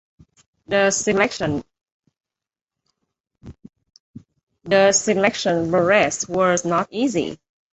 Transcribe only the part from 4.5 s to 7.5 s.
process was not easy.